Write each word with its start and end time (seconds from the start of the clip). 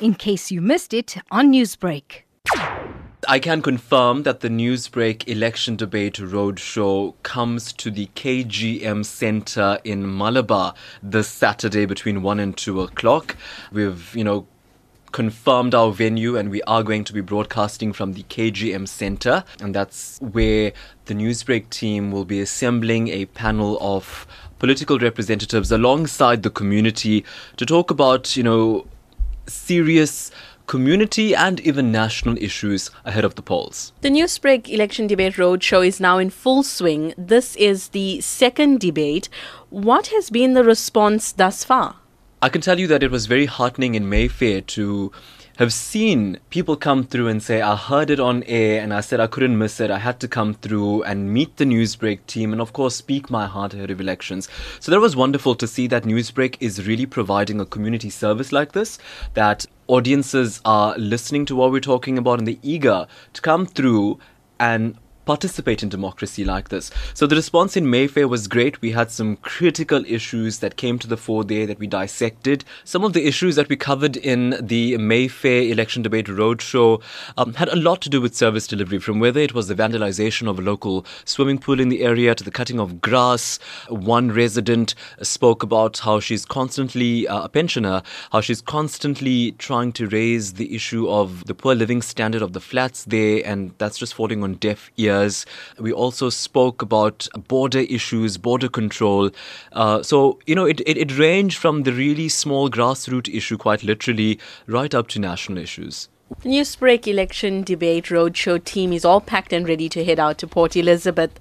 in 0.00 0.14
case 0.14 0.50
you 0.50 0.60
missed 0.60 0.92
it 0.92 1.16
on 1.30 1.52
Newsbreak. 1.52 2.22
I 3.28 3.40
can 3.40 3.60
confirm 3.60 4.22
that 4.22 4.40
the 4.40 4.48
Newsbreak 4.48 5.26
election 5.26 5.74
debate 5.74 6.14
roadshow 6.14 7.14
comes 7.24 7.72
to 7.72 7.90
the 7.90 8.06
KGM 8.14 9.04
Center 9.04 9.78
in 9.82 10.16
Malabar 10.16 10.74
this 11.02 11.28
Saturday 11.28 11.86
between 11.86 12.22
1 12.22 12.38
and 12.38 12.56
2 12.56 12.82
o'clock. 12.82 13.36
We've, 13.72 14.14
you 14.14 14.22
know, 14.22 14.46
confirmed 15.10 15.74
our 15.74 15.90
venue 15.90 16.36
and 16.36 16.50
we 16.50 16.62
are 16.62 16.82
going 16.82 17.02
to 17.02 17.12
be 17.12 17.20
broadcasting 17.20 17.92
from 17.92 18.12
the 18.12 18.22
KGM 18.24 18.86
Center. 18.86 19.42
And 19.60 19.74
that's 19.74 20.18
where 20.20 20.72
the 21.06 21.14
Newsbreak 21.14 21.70
team 21.70 22.12
will 22.12 22.26
be 22.26 22.40
assembling 22.40 23.08
a 23.08 23.24
panel 23.24 23.76
of 23.80 24.26
political 24.58 24.98
representatives 24.98 25.72
alongside 25.72 26.42
the 26.42 26.50
community 26.50 27.24
to 27.56 27.66
talk 27.66 27.90
about, 27.90 28.36
you 28.36 28.42
know, 28.42 28.86
serious 29.48 30.30
community 30.66 31.34
and 31.34 31.60
even 31.60 31.92
national 31.92 32.36
issues 32.38 32.90
ahead 33.04 33.24
of 33.24 33.36
the 33.36 33.42
polls. 33.42 33.92
The 34.00 34.10
Newsbreak 34.10 34.68
election 34.68 35.06
debate 35.06 35.34
roadshow 35.34 35.86
is 35.86 36.00
now 36.00 36.18
in 36.18 36.30
full 36.30 36.62
swing. 36.62 37.14
This 37.16 37.56
is 37.56 37.88
the 37.88 38.20
second 38.20 38.80
debate. 38.80 39.28
What 39.70 40.08
has 40.08 40.30
been 40.30 40.54
the 40.54 40.64
response 40.64 41.32
thus 41.32 41.64
far? 41.64 41.96
I 42.42 42.48
can 42.48 42.60
tell 42.60 42.78
you 42.78 42.86
that 42.88 43.02
it 43.02 43.10
was 43.10 43.26
very 43.26 43.46
heartening 43.46 43.94
in 43.94 44.08
Mayfair 44.08 44.60
to 44.60 45.12
have 45.56 45.72
seen 45.72 46.38
people 46.50 46.76
come 46.76 47.04
through 47.04 47.28
and 47.28 47.42
say, 47.42 47.62
I 47.62 47.76
heard 47.76 48.10
it 48.10 48.20
on 48.20 48.42
air 48.42 48.82
and 48.82 48.92
I 48.92 49.00
said 49.00 49.20
I 49.20 49.26
couldn't 49.26 49.56
miss 49.56 49.80
it. 49.80 49.90
I 49.90 49.98
had 49.98 50.20
to 50.20 50.28
come 50.28 50.52
through 50.52 51.02
and 51.04 51.32
meet 51.32 51.56
the 51.56 51.64
Newsbreak 51.64 52.26
team 52.26 52.52
and, 52.52 52.60
of 52.60 52.74
course, 52.74 52.94
speak 52.94 53.30
my 53.30 53.46
heart 53.46 53.72
ahead 53.72 53.90
of 53.90 54.00
elections. 54.00 54.48
So 54.80 54.92
that 54.92 55.00
was 55.00 55.16
wonderful 55.16 55.54
to 55.54 55.66
see 55.66 55.86
that 55.86 56.04
Newsbreak 56.04 56.56
is 56.60 56.86
really 56.86 57.06
providing 57.06 57.58
a 57.58 57.64
community 57.64 58.10
service 58.10 58.52
like 58.52 58.72
this, 58.72 58.98
that 59.32 59.64
audiences 59.86 60.60
are 60.66 60.96
listening 60.98 61.46
to 61.46 61.56
what 61.56 61.72
we're 61.72 61.80
talking 61.80 62.18
about 62.18 62.38
and 62.38 62.46
they're 62.46 62.56
eager 62.62 63.06
to 63.32 63.40
come 63.40 63.64
through 63.64 64.18
and 64.60 64.96
participate 65.26 65.82
in 65.82 65.88
democracy 65.88 66.44
like 66.44 66.70
this. 66.70 66.90
So 67.12 67.26
the 67.26 67.36
response 67.36 67.76
in 67.76 67.90
Mayfair 67.90 68.28
was 68.28 68.48
great. 68.48 68.80
We 68.80 68.92
had 68.92 69.10
some 69.10 69.36
critical 69.38 70.04
issues 70.06 70.60
that 70.60 70.76
came 70.76 70.98
to 71.00 71.08
the 71.08 71.16
fore 71.16 71.44
there 71.44 71.66
that 71.66 71.80
we 71.80 71.88
dissected. 71.88 72.64
Some 72.84 73.04
of 73.04 73.12
the 73.12 73.26
issues 73.26 73.56
that 73.56 73.68
we 73.68 73.76
covered 73.76 74.16
in 74.16 74.56
the 74.60 74.96
Mayfair 74.96 75.62
election 75.62 76.02
debate 76.02 76.26
roadshow 76.26 77.02
um, 77.36 77.54
had 77.54 77.68
a 77.68 77.76
lot 77.76 78.00
to 78.02 78.08
do 78.08 78.20
with 78.20 78.36
service 78.36 78.68
delivery, 78.68 79.00
from 79.00 79.18
whether 79.18 79.40
it 79.40 79.52
was 79.52 79.66
the 79.66 79.74
vandalization 79.74 80.48
of 80.48 80.60
a 80.60 80.62
local 80.62 81.04
swimming 81.24 81.58
pool 81.58 81.80
in 81.80 81.88
the 81.88 82.02
area 82.02 82.34
to 82.34 82.44
the 82.44 82.52
cutting 82.52 82.78
of 82.78 83.00
grass. 83.00 83.58
One 83.88 84.30
resident 84.30 84.94
spoke 85.22 85.64
about 85.64 85.98
how 85.98 86.20
she's 86.20 86.44
constantly, 86.44 87.26
uh, 87.26 87.42
a 87.42 87.48
pensioner, 87.48 88.02
how 88.30 88.40
she's 88.40 88.62
constantly 88.62 89.52
trying 89.52 89.92
to 89.94 90.06
raise 90.06 90.52
the 90.52 90.72
issue 90.74 91.08
of 91.10 91.44
the 91.46 91.54
poor 91.54 91.74
living 91.74 92.00
standard 92.00 92.42
of 92.42 92.52
the 92.52 92.60
flats 92.60 93.04
there, 93.04 93.42
and 93.44 93.72
that's 93.78 93.98
just 93.98 94.14
falling 94.14 94.44
on 94.44 94.54
deaf 94.54 94.92
ears 94.96 95.15
We 95.78 95.92
also 95.92 96.30
spoke 96.30 96.82
about 96.82 97.28
border 97.48 97.80
issues, 97.80 98.38
border 98.38 98.68
control. 98.68 99.30
Uh, 99.72 100.02
so, 100.02 100.38
you 100.46 100.54
know, 100.54 100.64
it, 100.64 100.80
it, 100.80 100.96
it 100.96 101.18
ranged 101.18 101.58
from 101.58 101.82
the 101.82 101.92
really 101.92 102.28
small 102.28 102.70
grassroots 102.70 103.34
issue, 103.34 103.56
quite 103.56 103.82
literally, 103.82 104.38
right 104.66 104.94
up 104.94 105.08
to 105.08 105.18
national 105.18 105.58
issues. 105.58 106.08
The 106.42 106.48
Newsbreak 106.48 107.06
election 107.06 107.62
debate 107.62 108.06
roadshow 108.06 108.62
team 108.64 108.92
is 108.92 109.04
all 109.04 109.20
packed 109.20 109.52
and 109.52 109.68
ready 109.68 109.88
to 109.90 110.04
head 110.04 110.18
out 110.18 110.38
to 110.38 110.46
Port 110.46 110.76
Elizabeth. 110.76 111.38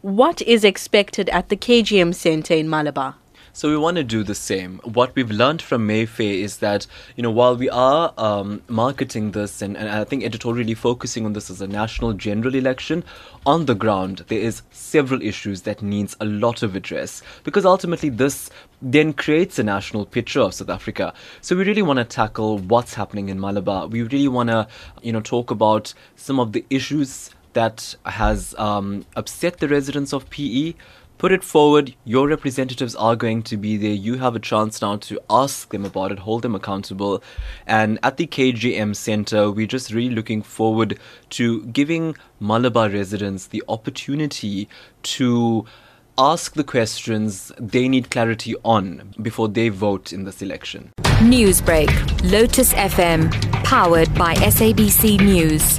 What 0.00 0.40
is 0.42 0.62
expected 0.62 1.28
at 1.30 1.48
the 1.48 1.56
KGM 1.56 2.14
Centre 2.14 2.54
in 2.54 2.70
Malabar? 2.70 3.16
So 3.58 3.68
we 3.68 3.76
want 3.76 3.96
to 3.96 4.04
do 4.04 4.22
the 4.22 4.36
same. 4.36 4.80
What 4.84 5.16
we've 5.16 5.32
learned 5.32 5.62
from 5.62 5.84
Mayfair 5.84 6.32
is 6.32 6.58
that, 6.58 6.86
you 7.16 7.24
know, 7.24 7.30
while 7.32 7.56
we 7.56 7.68
are 7.68 8.14
um, 8.16 8.62
marketing 8.68 9.32
this 9.32 9.62
and, 9.62 9.76
and 9.76 9.88
I 9.88 10.04
think 10.04 10.22
editorially 10.22 10.74
focusing 10.74 11.26
on 11.26 11.32
this 11.32 11.50
as 11.50 11.60
a 11.60 11.66
national 11.66 12.12
general 12.12 12.54
election, 12.54 13.02
on 13.44 13.66
the 13.66 13.74
ground 13.74 14.24
there 14.28 14.38
is 14.38 14.62
several 14.70 15.20
issues 15.20 15.62
that 15.62 15.82
needs 15.82 16.16
a 16.20 16.24
lot 16.24 16.62
of 16.62 16.76
address 16.76 17.20
because 17.42 17.66
ultimately 17.66 18.10
this 18.10 18.48
then 18.80 19.12
creates 19.12 19.58
a 19.58 19.64
national 19.64 20.06
picture 20.06 20.40
of 20.40 20.54
South 20.54 20.70
Africa. 20.70 21.12
So 21.40 21.56
we 21.56 21.64
really 21.64 21.82
want 21.82 21.96
to 21.96 22.04
tackle 22.04 22.58
what's 22.58 22.94
happening 22.94 23.28
in 23.28 23.40
Malabar. 23.40 23.88
We 23.88 24.02
really 24.02 24.28
want 24.28 24.50
to, 24.50 24.68
you 25.02 25.12
know, 25.12 25.20
talk 25.20 25.50
about 25.50 25.94
some 26.14 26.38
of 26.38 26.52
the 26.52 26.64
issues 26.70 27.30
that 27.54 27.96
has 28.06 28.54
um, 28.56 29.04
upset 29.16 29.56
the 29.58 29.66
residents 29.66 30.12
of 30.12 30.30
PE 30.30 30.74
put 31.18 31.32
it 31.32 31.44
forward. 31.44 31.94
Your 32.04 32.28
representatives 32.28 32.94
are 32.94 33.16
going 33.16 33.42
to 33.42 33.56
be 33.56 33.76
there. 33.76 33.92
You 33.92 34.18
have 34.18 34.34
a 34.34 34.38
chance 34.38 34.80
now 34.80 34.96
to 34.96 35.20
ask 35.28 35.70
them 35.70 35.84
about 35.84 36.12
it, 36.12 36.20
hold 36.20 36.42
them 36.42 36.54
accountable. 36.54 37.22
And 37.66 37.98
at 38.02 38.16
the 38.16 38.26
KGM 38.26 38.96
Center, 38.96 39.50
we're 39.50 39.66
just 39.66 39.92
really 39.92 40.14
looking 40.14 40.42
forward 40.42 40.98
to 41.30 41.66
giving 41.66 42.16
Malabar 42.40 42.88
residents 42.88 43.48
the 43.48 43.62
opportunity 43.68 44.68
to 45.02 45.66
ask 46.16 46.54
the 46.54 46.64
questions 46.64 47.52
they 47.58 47.88
need 47.88 48.10
clarity 48.10 48.54
on 48.64 49.14
before 49.22 49.48
they 49.48 49.68
vote 49.68 50.12
in 50.12 50.24
this 50.24 50.42
election. 50.42 50.90
Newsbreak, 51.20 52.30
Lotus 52.30 52.72
FM, 52.74 53.30
powered 53.64 54.12
by 54.14 54.34
SABC 54.34 55.20
News. 55.20 55.78